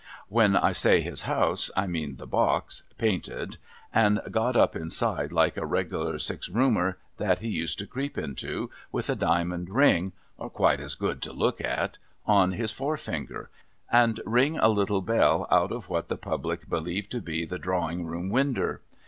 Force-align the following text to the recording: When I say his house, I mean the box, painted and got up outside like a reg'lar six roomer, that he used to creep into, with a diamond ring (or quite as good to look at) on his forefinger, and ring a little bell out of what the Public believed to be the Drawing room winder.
When 0.29 0.55
I 0.55 0.71
say 0.71 1.01
his 1.01 1.21
house, 1.29 1.69
I 1.77 1.85
mean 1.85 2.15
the 2.15 2.25
box, 2.25 2.81
painted 2.97 3.57
and 3.93 4.19
got 4.31 4.55
up 4.55 4.75
outside 4.75 5.31
like 5.31 5.57
a 5.57 5.65
reg'lar 5.67 6.17
six 6.17 6.49
roomer, 6.49 6.97
that 7.17 7.37
he 7.37 7.49
used 7.49 7.77
to 7.77 7.85
creep 7.85 8.17
into, 8.17 8.71
with 8.91 9.11
a 9.11 9.15
diamond 9.15 9.69
ring 9.69 10.13
(or 10.39 10.49
quite 10.49 10.79
as 10.79 10.95
good 10.95 11.21
to 11.21 11.33
look 11.33 11.61
at) 11.63 11.99
on 12.25 12.53
his 12.53 12.71
forefinger, 12.71 13.51
and 13.91 14.21
ring 14.25 14.57
a 14.57 14.69
little 14.69 15.01
bell 15.01 15.45
out 15.51 15.71
of 15.71 15.87
what 15.87 16.07
the 16.07 16.17
Public 16.17 16.67
believed 16.67 17.11
to 17.11 17.21
be 17.21 17.45
the 17.45 17.59
Drawing 17.59 18.03
room 18.07 18.31
winder. 18.31 18.81